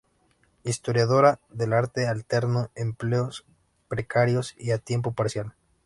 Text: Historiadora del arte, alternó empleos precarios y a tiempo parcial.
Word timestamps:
Historiadora 0.63 1.39
del 1.51 1.73
arte, 1.73 2.07
alternó 2.07 2.71
empleos 2.73 3.45
precarios 3.87 4.55
y 4.57 4.71
a 4.71 4.79
tiempo 4.79 5.11
parcial. 5.11 5.53